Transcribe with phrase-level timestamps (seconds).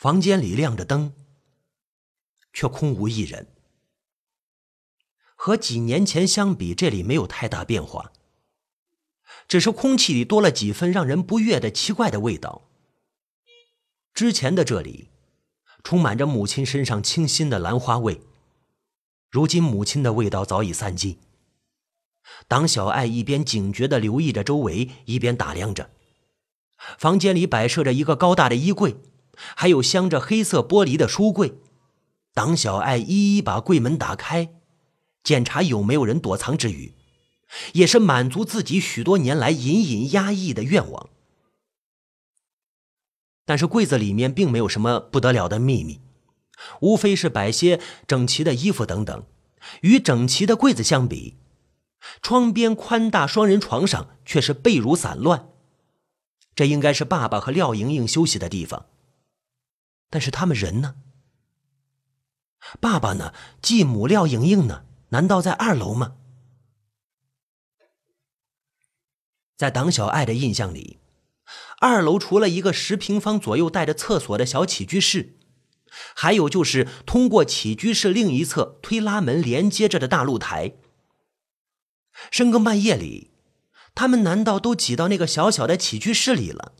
[0.00, 1.12] 房间里亮着灯，
[2.54, 3.48] 却空无一人。
[5.36, 8.10] 和几年前相比，这里没有太大变化，
[9.46, 12.70] 只是空气里多了几分让人不悦的奇怪的味道。
[14.14, 15.10] 之前的这里，
[15.84, 18.22] 充满着母亲身上清新的兰花味，
[19.28, 21.18] 如今母亲的味道早已散尽。
[22.48, 25.90] 党小爱一边警觉地留意着周围，一边打量着。
[26.96, 28.96] 房间里摆设着一个高大的衣柜，
[29.56, 31.54] 还有镶着黑色玻璃的书柜。
[32.32, 34.54] 党小爱一一把柜门打开。
[35.22, 36.94] 检查有没有人躲藏之余，
[37.74, 41.10] 也是满足自己许多年来隐隐压抑的愿望。
[43.44, 46.00] 但是柜子里面并没有什么不得了的秘密，
[46.80, 49.24] 无非是摆些整齐的衣服等等。
[49.82, 51.36] 与整齐的柜子相比，
[52.22, 55.48] 窗边宽大双人床上却是被褥散乱。
[56.54, 58.86] 这应该是爸爸和廖莹莹休息的地方。
[60.10, 60.96] 但是他们人呢？
[62.80, 63.32] 爸爸呢？
[63.62, 64.84] 继母廖莹莹呢？
[65.10, 66.16] 难道在二楼吗？
[69.56, 70.98] 在党小爱的印象里，
[71.78, 75.38] 二楼除了一个十平方左右带着厕所的小起居室，
[76.14, 80.74] 还有就是通过起居室另一侧推拉门连接着的大露台。
[82.30, 83.30] 深更半夜里，
[83.94, 86.72] 他们难道都挤到那个小小的起居室里了？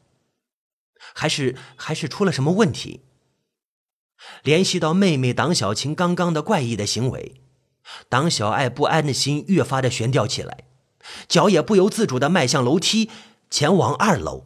[1.15, 3.03] 还是还是出了什么问题？
[4.43, 7.41] 联系到妹妹党小晴刚刚的怪异的行为。
[8.09, 10.65] 党小爱不安的心越发的悬吊起来，
[11.27, 13.11] 脚也不由自主的迈向楼梯，
[13.51, 14.45] 前往二楼。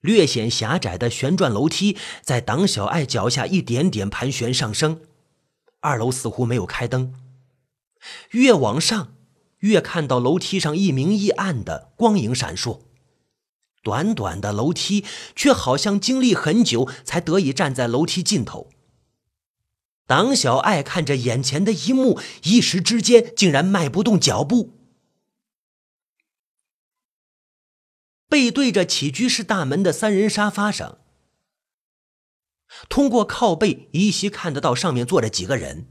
[0.00, 5.02] 略显狭窄的旋转楼梯在党小爱脚下一点点盘旋上升。
[5.80, 7.14] 二楼似乎没有开灯，
[8.30, 9.14] 越往上，
[9.58, 12.80] 越看到楼梯上一明一暗的光影闪烁。
[13.82, 18.68] 短短的楼梯，却好像经历很久才得以站在楼梯尽头。
[20.06, 24.76] 党小爱看着眼前的一幕，一时之间竟然迈不动脚步。
[28.28, 30.98] 背对着起居室大门的三人沙发上，
[32.88, 35.86] 通过靠背依稀看得到上面坐着几个人，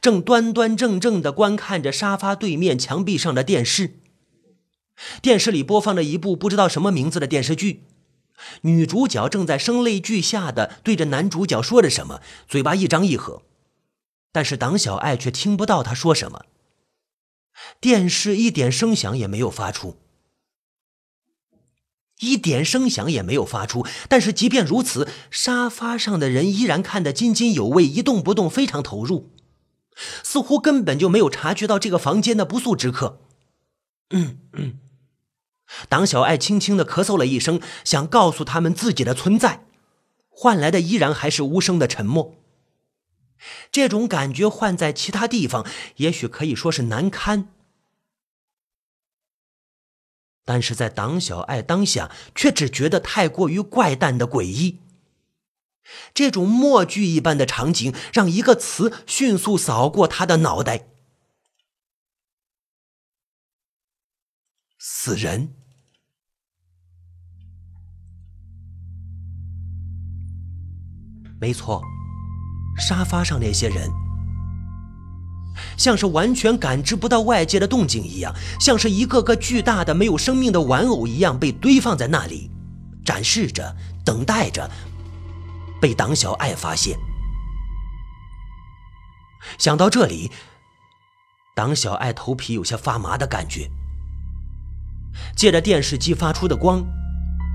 [0.00, 4.01] 正端端正正的观看着沙发对面墙壁上的电视。
[5.20, 7.84] 电视里播放着一部不知道什么名字的电视剧，
[8.62, 13.42] 女主角正在声泪俱下的对着男主角说着什么，嘴巴一张一合。
[14.32, 16.46] 但是党小爱却听不到他说什么。
[17.80, 19.98] 电视一点声响也没有发出，
[22.20, 23.86] 一点声响也没有发出。
[24.08, 29.30] 但是即便如此，沙发上的人依然看得津津有味，一动不动，非常投入，
[30.22, 33.20] 似乎根本就没有察觉到这个房间的不速之客。
[34.12, 34.78] 嗯嗯，
[35.88, 39.64] 党小爱轻轻的咳嗽了一声，想告诉他们自己的存在，
[40.28, 42.36] 换来的依然还是无声的沉默。
[43.72, 47.48] 这种感觉换在其他地方，也许可以说是难堪，
[50.44, 54.78] 但是在党小爱当下，却只觉得太过于怪诞的诡异。
[56.14, 60.86] 这种默剧一般的场景，让一个词迅速扫过他的脑袋：
[64.84, 65.54] 死人。
[71.40, 71.80] 没错。
[72.80, 73.88] 沙发上那些人，
[75.76, 82.50] 像是完全感知不到外界的动静一样，像是一个个巨大的没有生命的玩偶一样被堆放在那里，
[83.04, 84.68] 展示着，等待着
[85.80, 86.98] 被党小爱发现。
[89.58, 90.32] 想到这里，
[91.54, 93.70] 党小爱头皮有些发麻的感觉，
[95.36, 96.84] 借着电视机发出的光，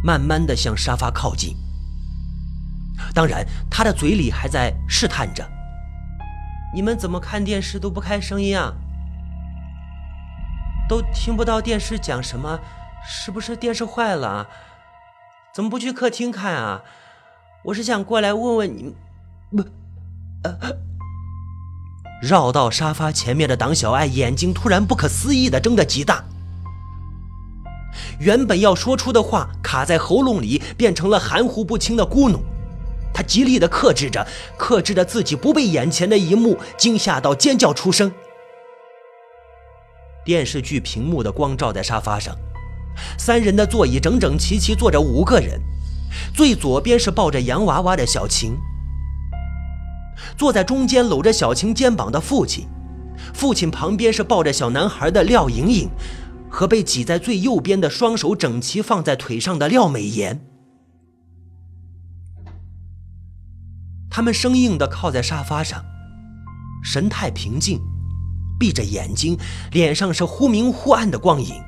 [0.03, 1.55] 慢慢的向沙发靠近。
[3.13, 5.47] 当然，他的嘴里还在试探着
[6.73, 8.73] ：“你们怎么看电视都不开声音啊？
[10.89, 12.59] 都听不到电视讲什么？
[13.05, 14.47] 是不是电视坏了？
[15.53, 16.81] 怎么不去客厅看啊？
[17.65, 18.95] 我是想过来问问你。”
[19.55, 19.63] 不，
[20.43, 20.57] 呃，
[22.21, 26.23] 绕到沙发前面的党小爱眼睛突然不可思议的睁得极大，
[28.19, 32.39] 原本要说出的话卡在喉咙里，变成了含糊不清的咕哝。
[33.13, 34.25] 他极力的克制着，
[34.57, 38.11] 克制着自己不被眼前的一幕惊吓到尖叫出声。
[40.23, 42.35] 电视剧屏幕的光照在沙发上，
[43.17, 45.59] 三人的座椅整整齐齐坐着五个人，
[46.35, 48.57] 最左边是抱着洋娃娃的小晴，
[50.37, 52.67] 坐在中间搂着小晴肩膀的父亲，
[53.33, 55.89] 父亲旁边是抱着小男孩的廖莹莹，
[56.57, 60.43] 和被挤在最右边的双手整齐放在腿上的廖美妍。
[64.09, 65.85] 他们生硬地靠在沙发上，
[66.83, 67.79] 神态平静，
[68.59, 69.37] 闭着眼睛，
[69.71, 71.61] 脸上是忽明忽暗的光影。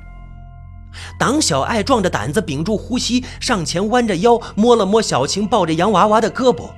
[1.16, 6.68] 党小爱壮着胆子，屏住呼吸，上前弯着腰，摸了摸小晴抱着洋娃娃的胳膊，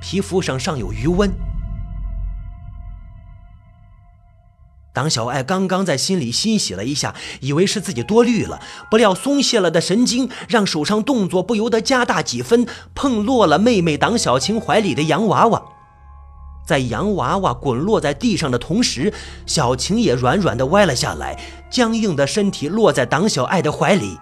[0.00, 1.30] 皮肤上尚有余温。
[4.98, 8.58] 党小爱刚刚在心里欣喜了一下，以为是自己多虑了，
[8.90, 12.66] 不料松懈了的神经让手上动作不由得加大几分，
[12.96, 15.62] 碰落了妹妹党小晴怀里的洋娃娃。
[16.66, 19.14] 在洋娃娃滚落在地上的同时，
[19.46, 21.38] 小晴也软软的歪了下来，
[21.70, 24.18] 僵硬的身体落在党小爱的怀里。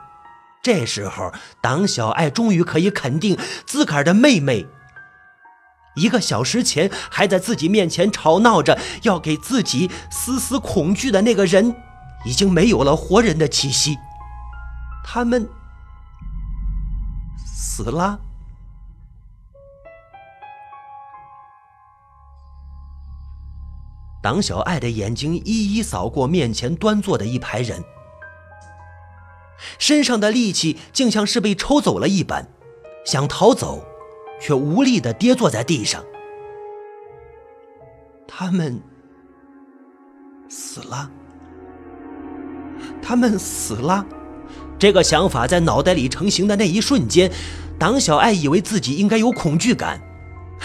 [0.62, 1.32] 这时候，
[1.62, 4.66] 党小爱终于可以肯定，自个儿的妹妹。
[5.96, 11.74] 一个小时前还在自己面前吵闹着要给自己丝丝恐惧的那个人，
[12.24, 13.96] 已经没有了活人的气息。
[15.04, 15.48] 他们
[17.44, 18.20] 死了。
[24.22, 27.84] 党小爱的眼睛一一扫过面前端坐的一排人，
[29.78, 32.48] 身上的力气竟像是被抽走了一般，
[33.06, 33.86] 想逃走。
[34.40, 36.04] 却无力的跌坐在地上。
[38.26, 38.80] 他们
[40.48, 41.10] 死了，
[43.00, 44.04] 他们死了。
[44.78, 47.32] 这个想法在脑袋里成型的那一瞬间，
[47.78, 50.00] 党小爱以为自己应该有恐惧感，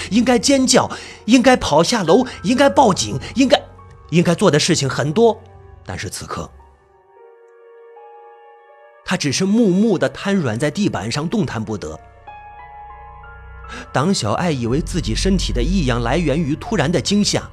[0.09, 0.89] 应该尖叫，
[1.25, 3.61] 应该跑下楼，应该报警，应该
[4.09, 5.39] 应该做的事情很多。
[5.85, 6.49] 但是此刻，
[9.05, 11.97] 他只是木木的瘫软在地板上，动弹不得。
[13.93, 17.43] 党小爱以为自己身体的异样来源于突然的惊吓，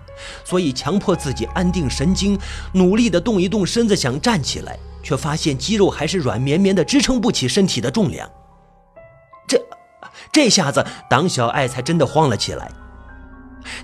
[0.44, 2.38] 所以强迫自己安定神经，
[2.72, 8.28] 努力地动一动身子想站起来，却发现肌肉还是软绵绵的，支撑不起身体的重量。
[9.46, 9.60] 这，
[10.32, 12.70] 这下子党小爱才真的慌了起来，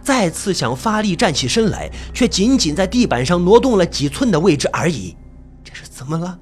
[0.03, 5.17] 再次想发力站起身来，却仅仅在地板上挪动了几寸的位置而已。
[5.63, 6.39] 这是怎么了？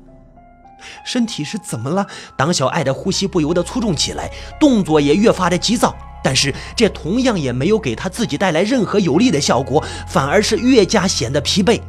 [1.05, 2.07] 身体是怎么了？
[2.37, 4.31] 党小爱的呼吸不由得粗重起来，
[4.61, 5.95] 动作也越发的急躁。
[6.25, 11.81] 但是这同样也没有给他自己带来任何有利的效果，反而是越加显得疲惫。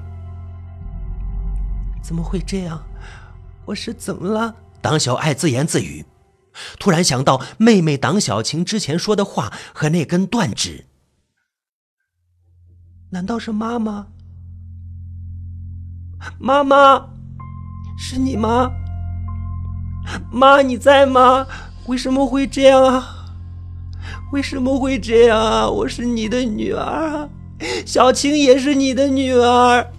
[2.01, 2.83] 怎么会这样？
[3.65, 4.55] 我是怎么了？
[4.81, 6.05] 党小爱自言自语，
[6.79, 10.87] 突然想到妹妹党小晴之前说的话和那根断指。
[13.11, 14.07] 难道是妈妈？
[16.39, 17.09] 妈妈，
[17.97, 18.71] 是你吗？
[20.31, 21.47] 妈，你在吗？
[21.87, 23.25] 为什么会这样啊？
[24.31, 25.69] 为什么会这样啊？
[25.69, 27.29] 我是你的女儿，
[27.85, 29.91] 小青也是你的女儿。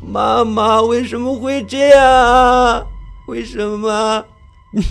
[0.00, 2.86] 妈妈，为什么会这样啊？
[3.26, 4.24] 为什么？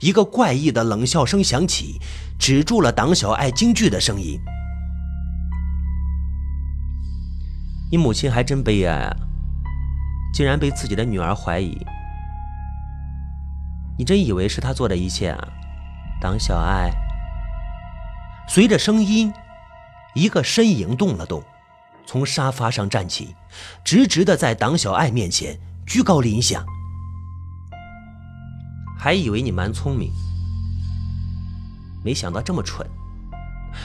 [0.00, 2.00] 一个怪异的冷笑声响起，
[2.38, 4.38] 止住了党小爱惊惧的声音。
[7.90, 9.16] 你母亲还真悲哀啊，
[10.34, 11.78] 竟然被自己的女儿怀疑。
[13.98, 15.48] 你真以为是他做的一切啊，
[16.20, 16.88] 党小爱？
[18.48, 19.32] 随着声音，
[20.14, 21.42] 一个身影动了动，
[22.06, 23.34] 从沙发上站起，
[23.82, 26.64] 直直的在党小爱面前居高临下。
[28.96, 30.12] 还以为你蛮聪明，
[32.04, 32.86] 没想到这么蠢。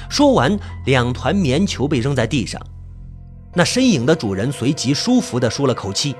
[0.09, 2.61] 说完，两团棉球被扔在地上，
[3.55, 6.15] 那身影的主人随即舒服的舒了口气。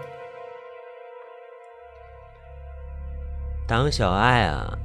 [3.74, 4.78] 党小爱啊，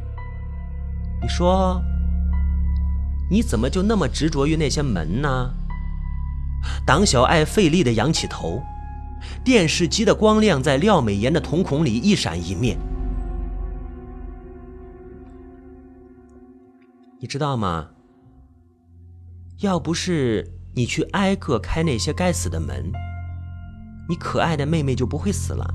[1.20, 1.78] 你说，
[3.28, 5.54] 你怎么就那么执着于那些门呢？
[6.86, 8.62] 党小爱费力的仰起头，
[9.44, 12.78] 电视机的光亮在廖美妍的瞳孔里一闪一灭。
[17.20, 17.88] 你知道吗？
[19.58, 22.90] 要不是你去挨个开那些该死的门，
[24.08, 25.74] 你可爱的妹妹就不会死了。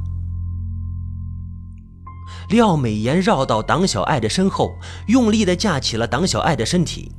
[2.50, 4.76] 廖美妍绕到党小爱的身后，
[5.08, 7.12] 用力地架起了党小爱的身体，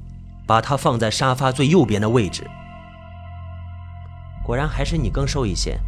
[0.47, 2.49] 把她放在沙发最右边的位置。
[4.45, 5.79] 果然还是你更瘦一些。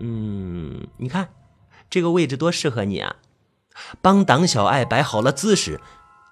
[0.00, 1.28] 嗯，你看，
[1.90, 3.16] 这个位置多适合你啊！
[4.00, 5.80] 帮党小爱摆好了姿势，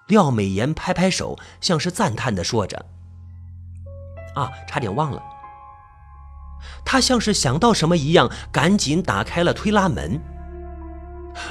[0.07, 2.85] 廖美妍拍拍手，像是赞叹地说着
[4.33, 5.21] ：“啊，差点忘了。”
[6.83, 10.19] 她像是想到什么一样，赶紧打开了推拉门。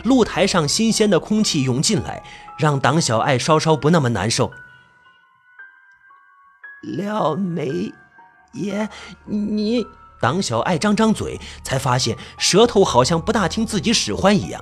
[0.05, 2.23] 露台上新鲜的空气涌进来，
[2.59, 4.53] 让党小爱稍稍不那么难受。
[6.83, 7.93] 廖美
[8.53, 8.89] 妍，
[9.27, 9.87] 你……
[10.21, 14.61] 党小爱张张嘴，才发现舌头好像不大听自己使唤一样，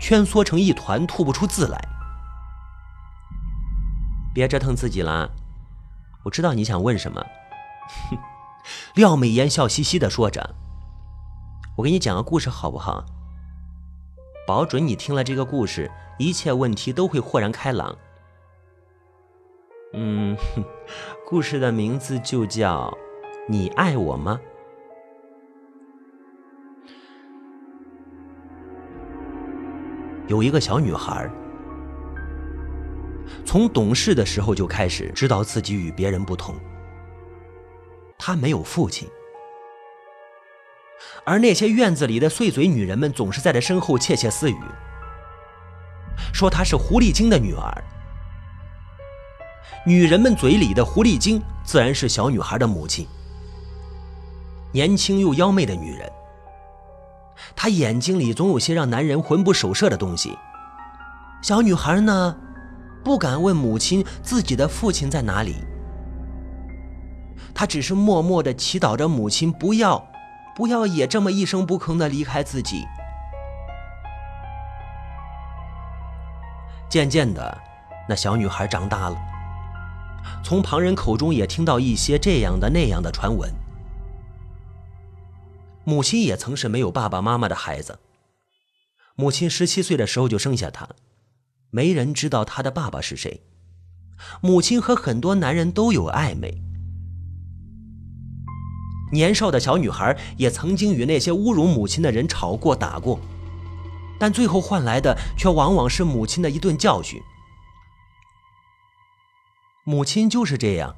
[0.00, 1.88] 蜷缩成一团，吐不出字来。
[4.32, 5.30] 别折腾自己了，
[6.24, 7.24] 我知道你想问什么。
[8.94, 10.54] 廖美妍笑嘻嘻的说着
[11.78, 13.04] ：“我给你讲个故事好不好？
[14.46, 17.96] 保准你听了这个故事，一切问题都会豁然开朗。”
[19.96, 20.36] 嗯，
[21.24, 22.90] 故事的名字就叫
[23.48, 24.40] 《你爱我吗》。
[30.26, 31.30] 有一个小女孩，
[33.44, 36.56] 从懂事的时候就开始知道自己与别人不同。
[38.18, 39.08] 她没有父亲，
[41.24, 44.58] 而那些院子里的碎嘴女人们总是在她身后窃窃私语，
[46.32, 47.84] 说她是狐狸精的女儿。
[49.86, 53.06] 女人们嘴里的狐狸精，自然是小女孩的母亲，
[54.72, 56.10] 年轻又妖媚的女人。
[57.56, 60.36] 她眼睛里总有些让男人魂不守舍的东西。
[61.42, 62.36] 小女孩呢，
[63.02, 65.56] 不敢问母亲自己的父亲在哪里。
[67.54, 70.06] 她只是默默的祈祷着母亲不要，
[70.54, 72.84] 不要也这么一声不吭的离开自己。
[76.88, 77.60] 渐渐的，
[78.08, 79.16] 那小女孩长大了，
[80.44, 83.52] 从旁人口中也听到一些这样的那样的传闻。
[85.82, 87.98] 母亲也曾是没有爸爸妈妈的孩子。
[89.16, 90.88] 母亲十七岁的时候就生下她，
[91.70, 93.42] 没人知道她的爸爸是谁。
[94.40, 96.62] 母亲和很多男人都有暧昧。
[99.12, 103.20] 年少的小女孩也曾经与那些侮辱母亲的人吵过打过，
[104.18, 107.20] 但最后换来的却往往是母亲的一顿教训。
[109.84, 110.94] 母亲就是这样。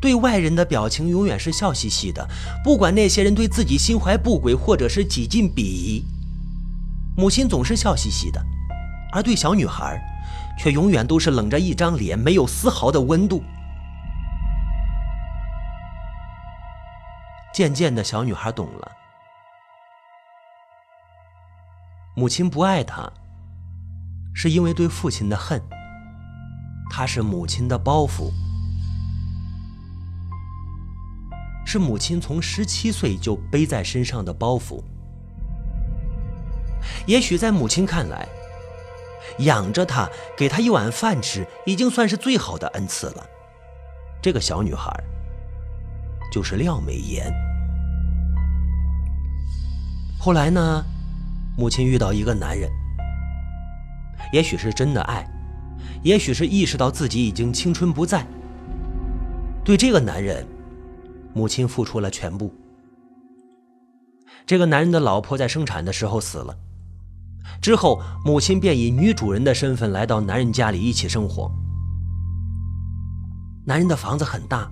[0.00, 2.28] 对外人的表情永远是笑嘻嘻的，
[2.64, 6.04] 不管那些人对自己心怀不轨或者是几近鄙夷，
[7.16, 8.40] 母亲总是笑嘻嘻的；
[9.12, 9.96] 而对小女孩，
[10.58, 13.40] 却永远都是冷着一张脸，没有丝毫的温度。
[17.58, 18.92] 渐渐的，小女孩懂了，
[22.14, 23.12] 母亲不爱她，
[24.32, 25.60] 是因为对父亲的恨，
[26.88, 28.30] 她是母亲的包袱。
[31.66, 34.80] 是母亲从十七岁就背在身上的包袱。
[37.08, 38.28] 也许在母亲看来，
[39.40, 43.26] 养着她，给她一碗饭吃，已经算是最好的恩赐了。
[44.22, 44.92] 这个小女孩，
[46.32, 47.47] 就是廖美妍。
[50.20, 50.84] 后来呢，
[51.56, 52.68] 母亲遇到一个男人，
[54.32, 55.24] 也许是真的爱，
[56.02, 58.26] 也许是意识到自己已经青春不在，
[59.64, 60.44] 对这个男人。
[61.34, 62.52] 母亲付出了全部。
[64.44, 66.56] 这个男人的老婆在生产的时候死了，
[67.60, 71.48] 之后母亲便以女主人的身份来到男人家里一起生活。
[73.64, 74.68] 男人的房子很大，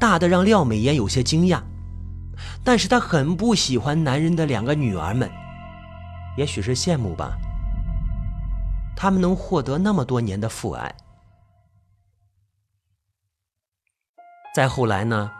[0.00, 1.60] 大的让廖美妍有些惊讶，
[2.64, 5.30] 但是她很不喜欢男人的两个女儿们，
[6.36, 7.38] 也许是羡慕吧，
[8.96, 10.94] 他们能获得那么多年的父爱。
[14.54, 15.30] 再后来呢，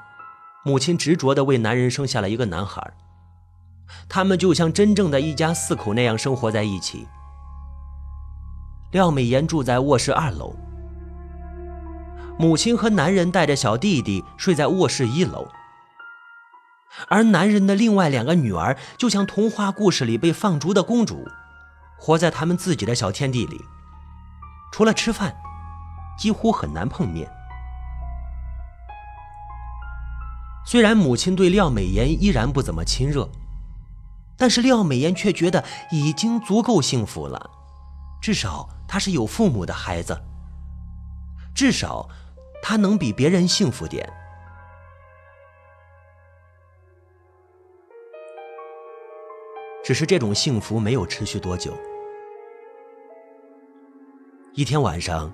[0.65, 2.93] 母亲执着的为男人生下了一个男孩。
[4.09, 7.09] 他们就像真正的一家四口那样生活在一起。
[8.93, 10.55] 廖美妍住在卧室二楼，
[12.39, 15.49] 母亲和男人带着小弟弟睡在卧室一楼。
[17.09, 21.29] 而男人的另外两个女儿就像童话故事里被放逐的公主，
[21.99, 23.61] 活在他们自己的小天地里，
[24.73, 25.35] 除了吃饭，
[26.19, 27.31] 几乎很难碰面。
[30.67, 33.29] 虽然母亲对廖美妍依然不怎么亲热，
[34.37, 37.51] 但是廖美妍却觉得已经足够幸福了。
[38.21, 40.21] 至少她是有父母的孩子，
[41.55, 42.09] 至少
[42.63, 44.09] 她能比别人幸福点。
[49.83, 51.73] 只是这种幸福没有持续多久。
[54.55, 55.33] 一天晚上，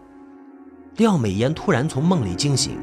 [0.97, 2.79] 廖美妍突然从梦里惊醒。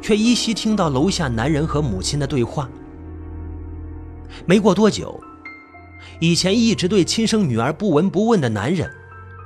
[0.00, 2.68] 却依稀听到楼下男人和母亲的对话。
[4.46, 5.20] 没过多久，
[6.20, 8.90] 以前一直对亲生女儿不闻不问的男人，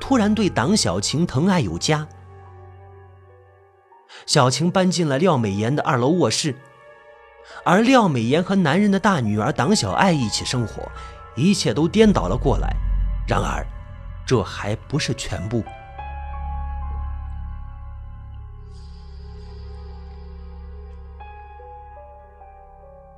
[0.01, 2.07] 突然对党小晴疼爱有加。
[4.27, 6.55] 小晴搬进了廖美妍的二楼卧室，
[7.65, 10.91] 而廖美妍和男人的大女儿党小爱一起生活，
[11.37, 12.75] 一切都颠倒了过来。
[13.27, 13.67] 然而，
[14.27, 15.63] 这还不是全部。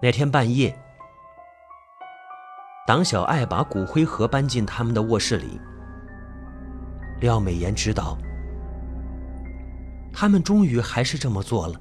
[0.03, 0.75] 那天半夜，
[2.87, 5.61] 党小爱把骨灰盒搬进他们的卧室里。
[7.21, 8.17] 廖美妍知道，
[10.11, 11.79] 他们终于还是这么做了。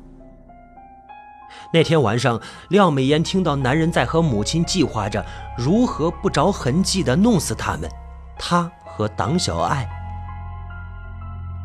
[1.74, 5.25] 那天晚上，廖美妍听到男人在和母亲计划着
[5.58, 7.89] 如何不着痕迹地弄死他们，
[8.38, 9.88] 他和党小爱，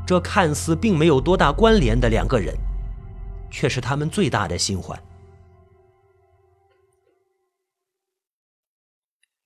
[0.07, 2.55] 这看似并没有多大关联的两个人，
[3.50, 4.99] 却是他们最大的心患。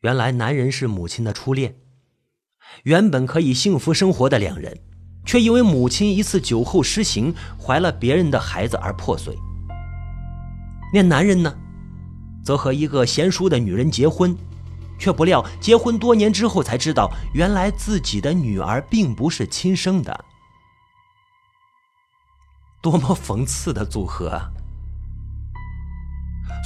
[0.01, 1.77] 原来，男人是母亲的初恋，
[2.85, 4.79] 原本可以幸福生活的两人，
[5.27, 9.37] 却因为母亲一次酒后失行，怀了别人的孩子而破碎。
[10.93, 11.55] 那男人呢，
[12.43, 14.37] 则和一个贤淑的女人结婚，
[14.99, 20.25] 却不料结婚多年之后才知道，原来自己的女儿并不是亲生的。
[22.81, 24.51] 多么讽刺的组合啊！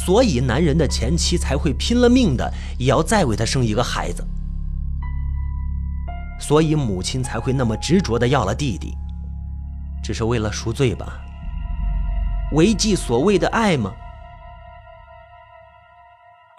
[0.05, 4.25] 所以男人的前妻才会拼了命的也要再为他生一个孩子，
[6.39, 8.95] 所以母亲才会那么执着的要了弟弟，
[10.03, 11.21] 只是为了赎罪吧？
[12.53, 13.93] 违纪所谓的爱吗？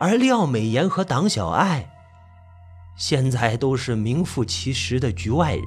[0.04, 1.90] 而廖美妍和党小爱，
[2.98, 5.66] 现在都是名副其实的局外人。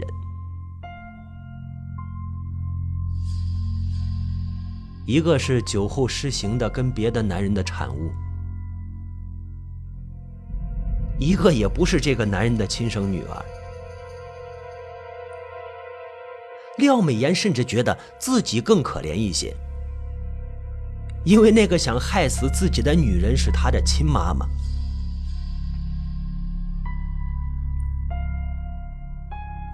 [5.06, 8.12] 一个是酒后失行的跟别的男人的产物，
[11.18, 13.42] 一个也不是这个男人的亲生女儿。
[16.76, 19.56] 廖美妍甚至觉得自己更可怜一些。
[21.26, 24.46] 因为那个想害死自己的女人是他的亲妈妈。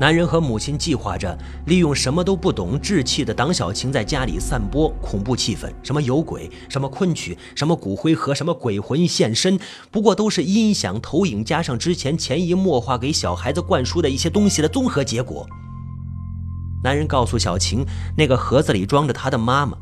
[0.01, 15.47] 男人和母亲计划着利用什么都不懂、稚气的党小晴在家里散播恐怖气氛，什么有鬼，什么昆曲，什么骨灰盒，什么鬼魂现身，不过都是音响投影加上之前潜移默化给小孩子灌输的一些东西的综合结果。
[16.83, 17.85] 男人告诉小晴，
[18.17, 19.77] 那个盒子里装着他的妈妈。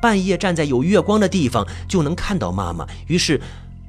[0.00, 2.86] 半夜站在有月光的地方就能看到妈妈。
[3.06, 3.40] 于是，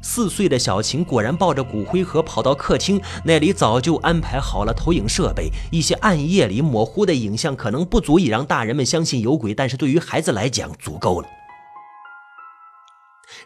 [0.02, 5.50] 四岁的小晴果然抱着骨灰盒跑到客厅，那里早就安排好了投影设备。
[5.71, 11.28] 一些暗夜里模糊的影像可能不足以让大人们相信有鬼，但是对于孩子来讲足够了。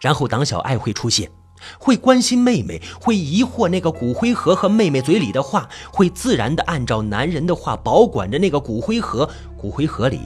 [0.02, 1.32] 然后党小爱会出现，
[1.78, 9.30] 会关心妹妹，会疑惑那个骨灰盒和妹妹嘴里的话，会自然的按照男人的话保管着那个骨灰盒。
[9.58, 10.20] 骨灰盒里。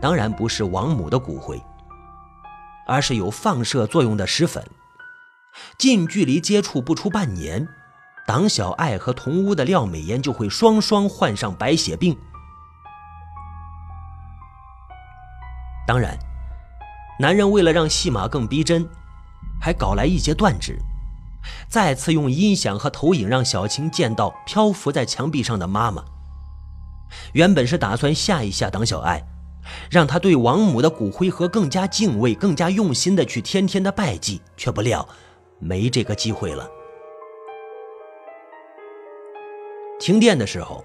[0.00, 1.60] 当然不是王母的骨灰，
[2.86, 4.64] 而是有放射作用的石粉。
[5.76, 7.66] 近距离接触不出半年，
[8.26, 12.16] 党小爱和同屋的廖美妍就会双双患上白血病。
[15.86, 16.16] 当然，
[17.18, 18.88] 男人为了让戏码更逼真，
[19.60, 20.78] 还搞来一截断指，
[21.68, 26.04] 再次用音响和投影让小青见到漂浮在墙壁上的妈妈。
[27.32, 29.24] 原本是打算吓一吓党小爱。
[29.90, 35.06] 让他对王母的骨灰盒更加敬畏，更加用心的去天天的拜祭，却不料
[35.58, 36.68] 没这个机会了。
[40.00, 40.84] 停电的时候，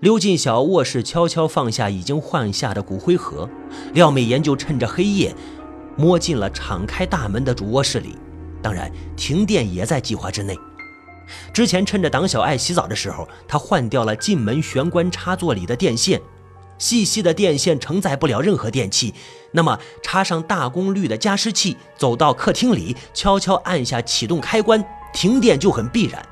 [0.00, 3.48] 溜进小卧室，悄悄放下已经换下的骨灰盒。
[3.92, 5.34] 廖美妍就趁着黑夜，
[5.96, 8.16] 摸进了敞开大门的主卧室里。
[8.62, 10.58] 当然，停电也在计划之内。
[11.52, 16.20] 之前趁着党小爱洗澡的时候，他换掉了进门玄关插座里的电线。
[16.78, 19.14] 细细的电线承载不了任何电器，
[19.52, 26.24] 那么插上大功率的加湿器，走到客厅里，悄悄按下启动开关，停电就很必然。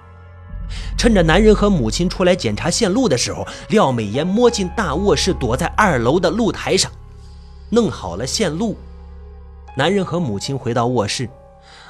[0.96, 6.90] 趁着男人和母亲出来检查线路的时候，廖美妍摸进大卧室，躲在二楼的露台上，
[7.70, 8.76] 弄好了线路。
[9.76, 11.28] 男人和母亲回到卧室。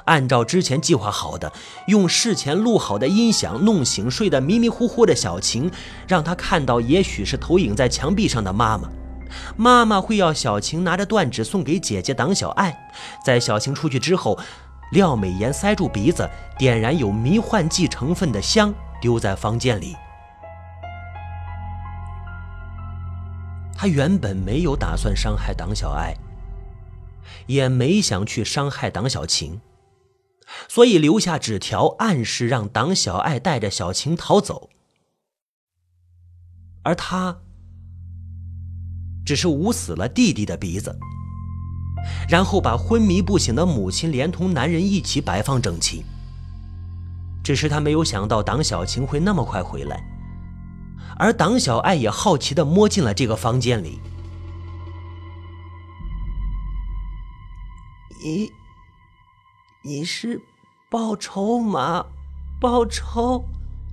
[0.05, 1.53] 按照之前计划好的，
[1.87, 5.71] 用事前录好的音响弄醒睡得迷迷糊糊的小晴，
[6.09, 8.89] 让她看到也许是投影在墙壁上的妈妈。
[9.57, 12.91] 妈妈会要小晴拿着断指送给姐姐党小爱。
[13.25, 14.39] 在小晴出去之后，
[14.91, 19.97] 廖美妍塞住鼻子，点燃有迷幻剂成分的香，丢在房间里。
[23.75, 26.15] 她原本没有打算伤害党小爱，
[27.47, 29.61] 也没想去伤害党小晴。
[30.69, 34.71] 所以留下纸条，暗示让党小爱带着小晴逃走，
[36.83, 37.39] 而他
[39.25, 40.99] 只是捂死了弟弟的鼻子，
[42.29, 46.05] 然后把昏迷不醒的母亲连同男人一起摆放整齐。
[47.45, 50.05] 只是他没有想到党小晴会那么快回来，
[51.19, 54.01] 而党小爱也好奇地摸进了这个房间里。
[59.85, 60.41] 你是
[60.89, 62.07] 报仇吗？
[62.61, 63.45] 报仇！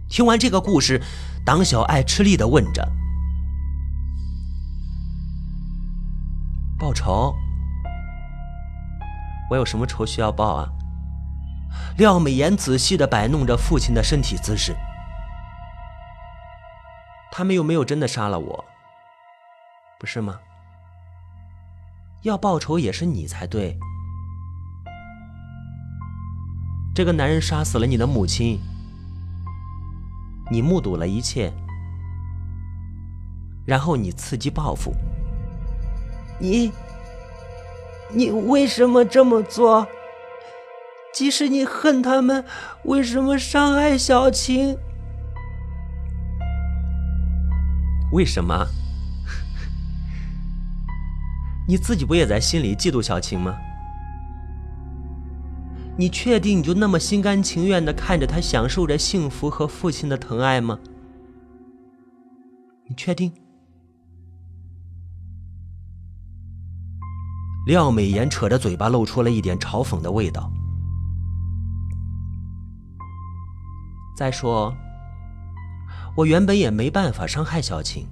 [0.08, 1.02] 听完这个故事，
[1.44, 2.88] 党小爱吃力的问着
[6.78, 7.34] ：“报仇？
[9.50, 10.70] 我有什么仇需要报啊？
[11.98, 14.76] 廖美妍仔细的摆弄着父亲的身体姿势。
[17.32, 18.66] 他们又没有真的杀了我，
[20.00, 20.40] 不是吗？
[22.22, 23.80] 要报仇也是你才对。
[27.00, 28.60] 这个男人杀死了你的母亲，
[30.52, 31.50] 你目睹了一切，
[33.66, 34.94] 然后你伺机报复。
[36.42, 36.74] 你，
[38.12, 39.88] 你为什么这么做？
[41.14, 42.44] 即使你恨他们，
[42.84, 44.78] 为什么伤害小青？
[48.12, 48.68] 为什么？
[51.66, 53.58] 你自己不也在心里嫉妒小青吗？
[56.00, 60.80] 你确定你就那么心甘情愿的看着他享受着幸福和父亲的疼爱吗？
[62.88, 63.34] 你确定？
[67.68, 70.50] 廖美妍扯着嘴巴，露出了一点嘲讽的味道。
[74.16, 74.74] 再说。
[76.16, 78.08] 我原本也没办法伤害小青，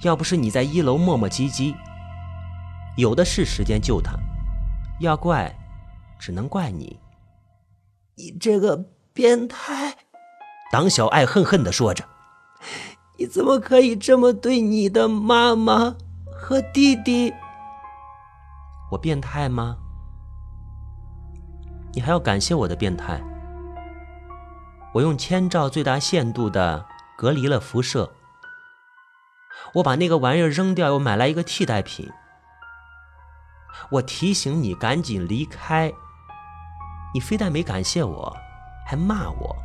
[0.00, 1.74] 要不是你在一楼磨磨唧唧，
[2.96, 4.18] 有的是时间救她。
[5.00, 5.54] 要怪，
[6.22, 7.00] 只能怪你。
[8.14, 8.76] 你这个
[9.12, 9.96] 变态！
[10.70, 12.08] 党小爱恨恨地说着
[13.18, 15.96] ：“你怎么可以这么对你的妈妈
[16.32, 17.34] 和弟弟？
[18.92, 19.76] 我变态吗？
[21.92, 23.20] 你还要感谢我的变态。”
[24.94, 26.86] 我用千兆最大限度的
[27.18, 28.12] 隔离了辐射。
[29.74, 32.08] 我把那个玩意儿扔掉，又买来一个替代品。
[33.90, 35.92] 我提醒你赶紧离开，
[37.14, 38.36] 你非但没感谢我，
[38.86, 39.56] 还骂我。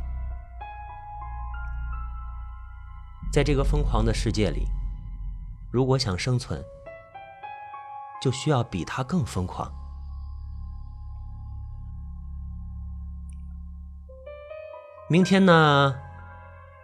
[3.32, 4.66] 在这个疯狂的世界里，
[5.70, 6.62] 如果想生存，
[8.20, 9.70] 就需要比他更疯狂。
[15.10, 15.94] 明天呢，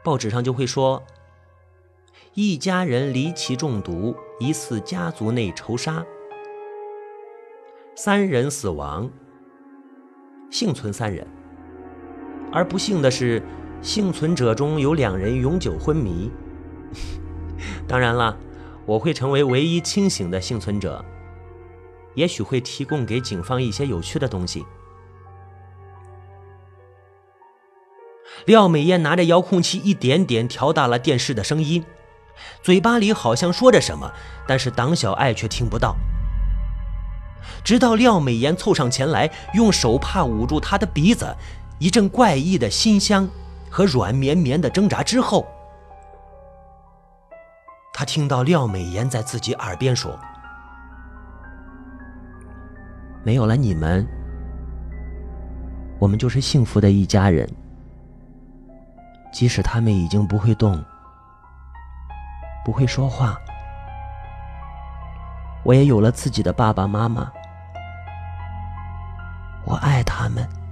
[0.03, 1.03] 报纸上就会说，
[2.33, 6.05] 一家人离奇中毒，疑似家族内仇杀，
[7.95, 9.11] 三人死亡，
[10.55, 11.27] 幸存三人，
[12.53, 13.43] 而不幸的是，
[13.83, 16.31] 幸存者中有两人永久昏迷。
[17.89, 18.39] 当然了，
[18.87, 21.05] 我会成为唯一清醒的幸存者，
[22.15, 24.65] 也许会提供给警方一些有趣的东西。
[28.47, 31.85] 廖美艳拿着遥控器，一点点调大了电视的声音，
[32.63, 34.13] 嘴巴里好像说着什么，
[34.47, 35.97] 但是党小爱却听不到。
[37.63, 41.35] 直到廖美妍凑上前来，用手帕捂住她的鼻子，
[41.79, 43.29] 一阵怪异的馨香
[43.71, 45.47] 和软绵绵的挣扎之后，
[47.93, 50.19] 他听到廖美妍在自己耳边说
[53.23, 54.05] ：“没有了你们，
[56.01, 57.49] 我们就是幸福的一家人。”
[59.33, 60.85] 即使他们已经不会动，
[62.65, 63.37] 不会说话，
[65.65, 67.31] 我也有了自己的爸爸妈妈。
[69.65, 70.64] 我爱他们。